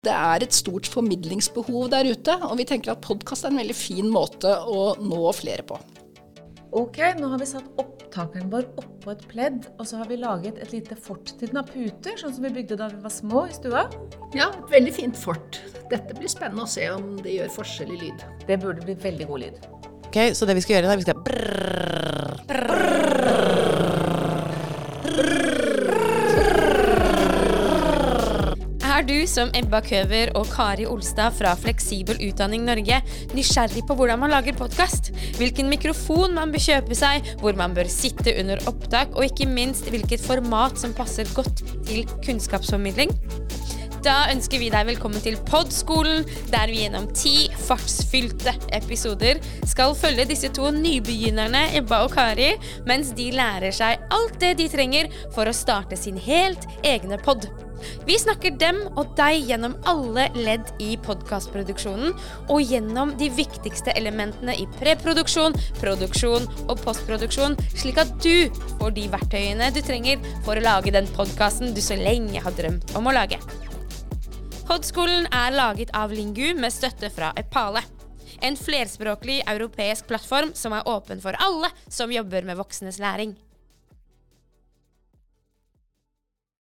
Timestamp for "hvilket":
39.90-40.22